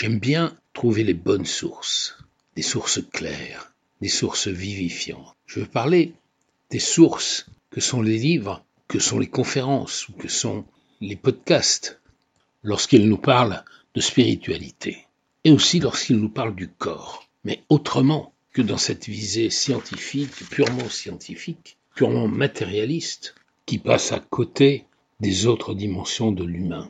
[0.00, 2.16] J'aime bien trouver les bonnes sources,
[2.54, 5.34] des sources claires, des sources vivifiantes.
[5.44, 6.12] Je veux parler
[6.70, 10.64] des sources que sont les livres, que sont les conférences ou que sont
[11.00, 12.00] les podcasts
[12.62, 13.64] lorsqu'ils nous parlent
[13.96, 15.04] de spiritualité
[15.42, 20.88] et aussi lorsqu'ils nous parlent du corps, mais autrement que dans cette visée scientifique, purement
[20.88, 23.34] scientifique, purement matérialiste,
[23.66, 24.84] qui passe à côté
[25.18, 26.88] des autres dimensions de l'humain.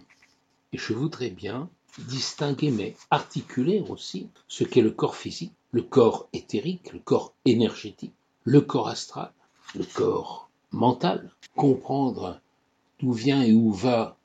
[0.74, 1.70] Et je voudrais bien
[2.06, 8.14] distinguer, mais articuler aussi ce qu'est le corps physique, le corps éthérique, le corps énergétique,
[8.44, 9.32] le corps astral,
[9.74, 12.40] le corps mental, comprendre
[13.00, 14.16] d'où vient et où va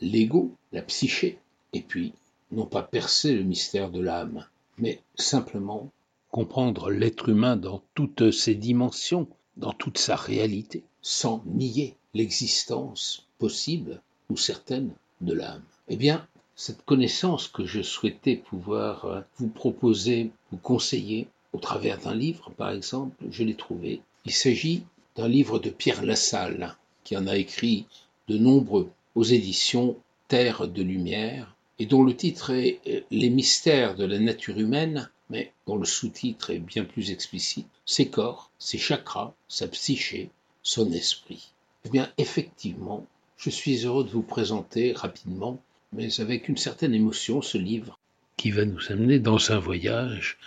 [0.00, 1.38] l'ego, la psyché,
[1.72, 2.12] et puis
[2.50, 4.46] non pas percer le mystère de l'âme,
[4.78, 5.90] mais simplement
[6.30, 14.00] comprendre l'être humain dans toutes ses dimensions, dans toute sa réalité, sans nier l'existence possible
[14.30, 15.62] ou certaine de l'âme.
[15.88, 16.26] Eh bien,
[16.60, 22.50] cette connaissance que je souhaitais pouvoir euh, vous proposer, vous conseiller, au travers d'un livre,
[22.56, 24.00] par exemple, je l'ai trouvé.
[24.24, 24.82] Il s'agit
[25.14, 27.86] d'un livre de Pierre Lassalle, qui en a écrit
[28.26, 33.94] de nombreux aux éditions Terre de Lumière, et dont le titre est euh, Les mystères
[33.94, 38.78] de la nature humaine, mais dont le sous-titre est bien plus explicite, ses corps, ses
[38.78, 40.30] chakras, sa psyché,
[40.64, 41.52] son esprit.
[41.84, 45.60] Eh bien, effectivement, je suis heureux de vous présenter rapidement,
[45.92, 47.98] mais avec une certaine émotion, ce livre
[48.36, 50.38] qui va nous amener dans un voyage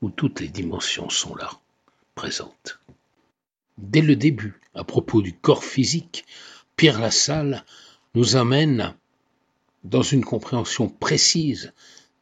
[0.00, 1.50] où toutes les dimensions sont là,
[2.14, 2.78] présentes.
[3.76, 6.24] Dès le début, à propos du corps physique,
[6.76, 7.64] Pierre Lassalle
[8.14, 8.94] nous amène
[9.84, 11.72] dans une compréhension précise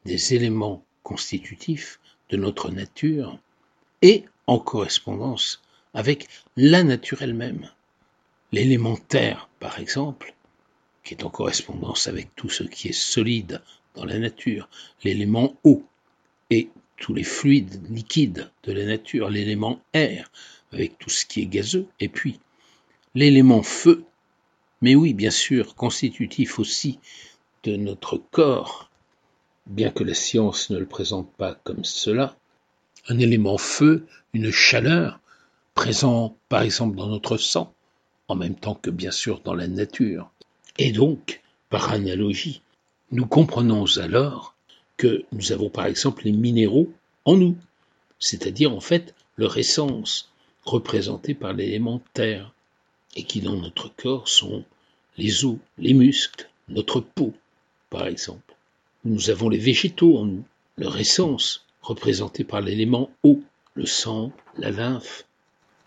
[0.04, 3.38] des éléments constitutifs de notre nature
[4.02, 5.62] et en correspondance
[5.94, 7.70] avec la nature elle-même.
[8.52, 10.34] L'élémentaire, par exemple,
[11.06, 13.62] qui est en correspondance avec tout ce qui est solide
[13.94, 14.68] dans la nature,
[15.04, 15.84] l'élément eau
[16.50, 20.32] et tous les fluides liquides de la nature, l'élément air
[20.72, 22.40] avec tout ce qui est gazeux, et puis
[23.14, 24.04] l'élément feu,
[24.82, 26.98] mais oui, bien sûr, constitutif aussi
[27.62, 28.90] de notre corps,
[29.66, 32.36] bien que la science ne le présente pas comme cela,
[33.08, 35.20] un élément feu, une chaleur,
[35.74, 37.72] présent par exemple dans notre sang,
[38.26, 40.32] en même temps que bien sûr dans la nature.
[40.78, 42.60] Et donc, par analogie,
[43.10, 44.54] nous comprenons alors
[44.96, 46.92] que nous avons par exemple les minéraux
[47.24, 47.56] en nous,
[48.18, 50.30] c'est-à-dire en fait leur essence,
[50.64, 52.52] représentée par l'élément terre,
[53.14, 54.64] et qui dans notre corps sont
[55.16, 57.32] les os, les muscles, notre peau,
[57.90, 58.54] par exemple.
[59.04, 60.44] Nous avons les végétaux en nous,
[60.76, 63.42] leur essence, représentée par l'élément eau,
[63.74, 65.24] le sang, la lymphe.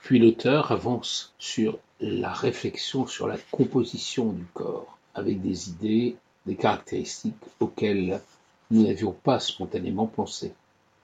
[0.01, 6.15] Puis l'auteur avance sur la réflexion sur la composition du corps, avec des idées,
[6.45, 8.21] des caractéristiques auxquelles
[8.71, 10.53] nous n'avions pas spontanément pensé.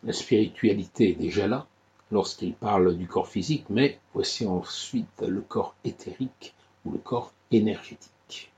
[0.03, 1.67] La spiritualité est déjà là,
[2.11, 6.53] lorsqu'il parle du corps physique, mais voici ensuite le corps éthérique
[6.85, 8.51] ou le corps énergétique.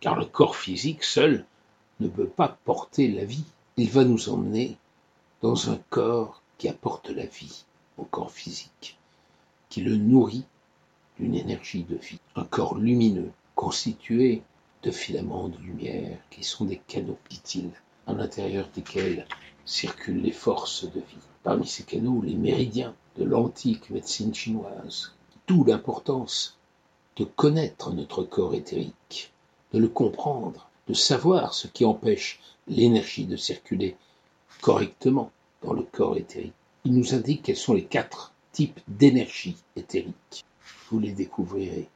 [0.00, 1.44] Car le corps physique seul
[2.00, 3.44] ne peut pas porter la vie.
[3.76, 4.76] Il va nous emmener
[5.42, 7.64] dans un corps qui apporte la vie
[7.98, 8.98] au corps physique,
[9.68, 10.44] qui le nourrit
[11.18, 12.20] d'une énergie de vie.
[12.36, 14.42] Un corps lumineux, constitué
[14.82, 17.70] de filaments de lumière qui sont des canaux, dit-il,
[18.06, 19.26] à l'intérieur desquels
[19.64, 21.24] circulent les forces de vie.
[21.42, 25.12] Parmi ces canaux, les méridiens de l'antique médecine chinoise.
[25.46, 26.58] D'où l'importance
[27.16, 29.32] de connaître notre corps éthérique,
[29.72, 33.96] de le comprendre, de savoir ce qui empêche l'énergie de circuler
[34.60, 35.30] correctement
[35.62, 36.52] dans le corps éthérique.
[36.84, 40.44] Il nous indique quels sont les quatre types d'énergie éthérique.
[40.88, 41.88] Vous les découvrirez.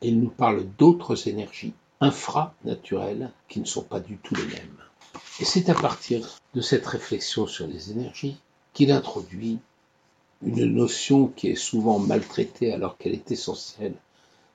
[0.00, 4.78] Et il nous parle d'autres énergies infranaturelles qui ne sont pas du tout les mêmes.
[5.40, 8.36] Et c'est à partir de cette réflexion sur les énergies
[8.72, 9.58] qu'il introduit
[10.42, 13.94] une notion qui est souvent maltraitée alors qu'elle est essentielle,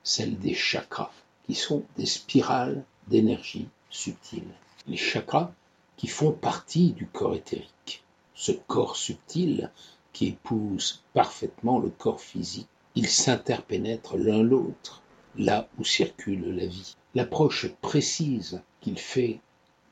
[0.03, 1.11] celle des chakras,
[1.45, 4.47] qui sont des spirales d'énergie subtile.
[4.87, 5.51] Les chakras
[5.97, 8.03] qui font partie du corps éthérique.
[8.35, 9.69] Ce corps subtil
[10.13, 12.67] qui épouse parfaitement le corps physique.
[12.95, 15.01] Ils s'interpénètrent l'un l'autre,
[15.35, 16.95] là où circule la vie.
[17.15, 19.39] L'approche précise qu'il fait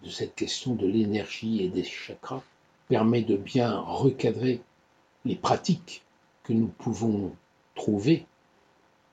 [0.03, 2.43] de cette question de l'énergie et des chakras
[2.87, 4.61] permet de bien recadrer
[5.25, 6.03] les pratiques
[6.43, 7.33] que nous pouvons
[7.75, 8.25] trouver,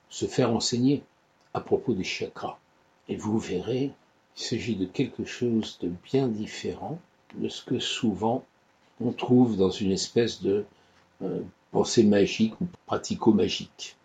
[0.09, 1.03] se faire enseigner
[1.55, 2.59] à propos des chakras.
[3.09, 3.93] Et vous verrez,
[4.37, 6.99] il s'agit de quelque chose de bien différent
[7.35, 8.45] de ce que souvent
[9.01, 10.65] on trouve dans une espèce de
[11.71, 13.97] pensée magique ou pratico-magique.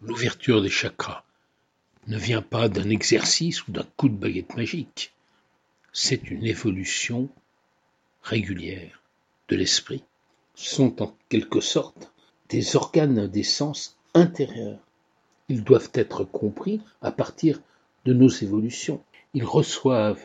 [0.00, 1.24] L'ouverture des chakras
[2.06, 5.12] ne vient pas d'un exercice ou d'un coup de baguette magique
[5.92, 7.28] c'est une évolution
[8.22, 9.02] régulière
[9.48, 10.04] de l'esprit
[10.54, 12.12] sont en quelque sorte
[12.50, 14.78] des organes des sens intérieurs.
[15.48, 17.60] Ils doivent être compris à partir
[18.04, 19.02] de nos évolutions.
[19.34, 20.24] Ils reçoivent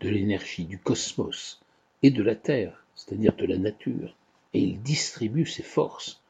[0.00, 1.60] de l'énergie du cosmos
[2.02, 4.16] et de la Terre, c'est-à-dire de la nature,
[4.52, 6.20] et ils distribuent ces forces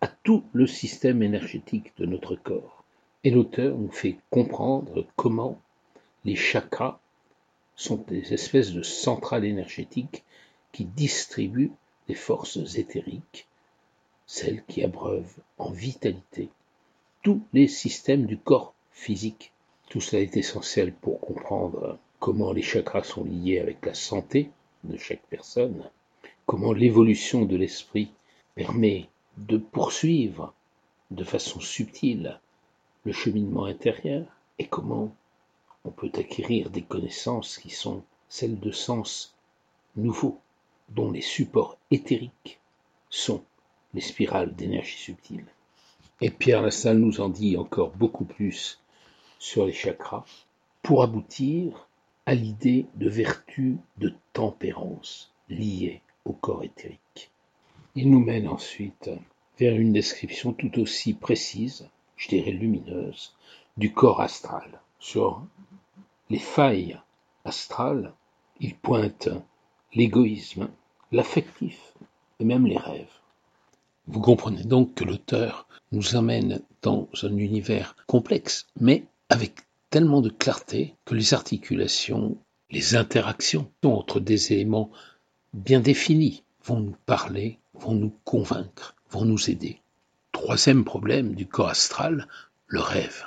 [0.00, 2.84] à tout le système énergétique de notre corps.
[3.24, 5.60] Et l'auteur nous fait comprendre comment
[6.24, 7.00] les chakras
[7.74, 10.24] sont des espèces de centrales énergétiques
[10.72, 11.72] qui distribuent
[12.08, 13.46] des forces éthériques,
[14.26, 16.50] celles qui abreuvent en vitalité
[17.22, 19.52] tous les systèmes du corps physique.
[19.88, 24.50] Tout cela est essentiel pour comprendre comment les chakras sont liés avec la santé
[24.84, 25.90] de chaque personne,
[26.46, 28.12] comment l'évolution de l'esprit
[28.54, 30.54] permet de poursuivre
[31.10, 32.40] de façon subtile
[33.04, 34.26] le cheminement intérieur
[34.58, 35.14] et comment
[35.84, 39.36] on peut acquérir des connaissances qui sont celles de sens
[39.96, 40.40] nouveaux,
[40.88, 42.60] dont les supports éthériques
[43.10, 43.42] sont
[43.94, 45.44] les spirales d'énergie subtile.
[46.20, 48.80] Et Pierre Lassalle nous en dit encore beaucoup plus
[49.38, 50.24] sur les chakras
[50.82, 51.88] pour aboutir
[52.24, 57.30] à l'idée de vertu de tempérance liée au corps éthérique.
[57.94, 59.10] Il nous mène ensuite
[59.58, 63.34] vers une description tout aussi précise, je dirais lumineuse,
[63.76, 64.80] du corps astral.
[64.98, 65.42] Sur
[66.28, 67.00] les failles
[67.44, 68.12] astrales,
[68.60, 69.28] il pointe
[69.94, 70.68] l'égoïsme,
[71.12, 71.94] l'affectif
[72.40, 73.06] et même les rêves.
[74.08, 79.54] Vous comprenez donc que l'auteur nous amène dans un univers complexe, mais avec
[79.90, 82.36] tellement de clarté que les articulations,
[82.70, 84.90] les interactions entre des éléments
[85.54, 89.80] bien définis vont nous parler, vont nous convaincre, vont nous aider.
[90.32, 92.28] Troisième problème du corps astral,
[92.66, 93.24] le rêve.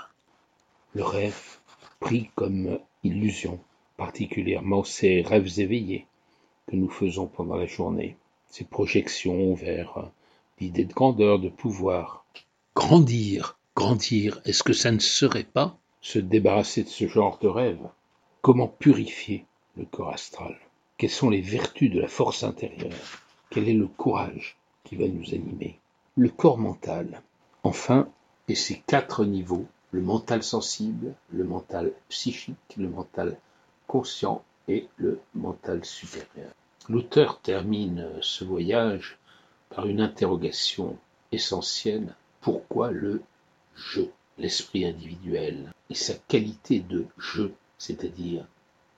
[0.94, 1.60] Le rêve
[2.00, 3.60] pris comme illusion,
[3.98, 6.06] particulièrement ces rêves éveillés
[6.68, 8.18] que nous faisons pendant la journée,
[8.48, 10.12] ces projections vers
[10.60, 12.26] l'idée de grandeur, de pouvoir.
[12.76, 17.90] Grandir, grandir, est-ce que ça ne serait pas se débarrasser de ce genre de rêve?
[18.42, 19.46] Comment purifier
[19.78, 20.58] le corps astral?
[21.00, 22.92] Quelles sont les vertus de la force intérieure?
[23.50, 25.80] Quel est le courage qui va nous animer?
[26.18, 27.22] Le corps mental.
[27.64, 28.10] Enfin,
[28.50, 33.38] et ces quatre niveaux, le mental sensible, le mental psychique, le mental
[33.88, 36.52] conscient et le mental supérieur.
[36.90, 39.18] L'auteur termine ce voyage
[39.70, 40.98] par une interrogation
[41.32, 42.14] essentielle.
[42.42, 43.22] Pourquoi le
[43.74, 44.02] je
[44.38, 47.44] L'esprit individuel et sa qualité de je,
[47.78, 48.46] c'est-à-dire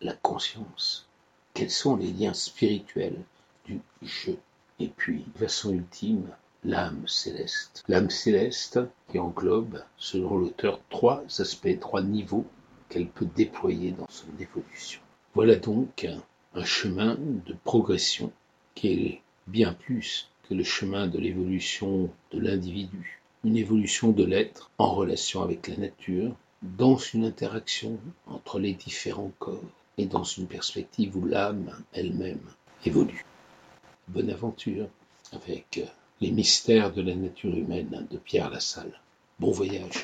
[0.01, 1.07] la conscience?
[1.53, 3.19] Quels sont les liens spirituels
[3.65, 4.31] du je
[4.79, 6.27] Et puis, façon ultime,
[6.63, 7.83] l'âme céleste.
[7.87, 12.45] L'âme céleste qui englobe, selon l'auteur, trois aspects, trois niveaux
[12.89, 15.01] qu'elle peut déployer dans son évolution.
[15.33, 16.07] Voilà donc
[16.53, 17.15] un chemin
[17.45, 18.31] de progression
[18.75, 24.69] qui est bien plus que le chemin de l'évolution de l'individu une évolution de l'être
[24.77, 29.63] en relation avec la nature, dans une interaction entre les différents corps
[29.97, 32.41] et dans une perspective où l'âme elle-même
[32.85, 33.25] évolue.
[34.07, 34.87] Bonne aventure
[35.33, 35.81] avec
[36.19, 38.99] les mystères de la nature humaine de Pierre Lassalle.
[39.39, 39.99] Bon voyage.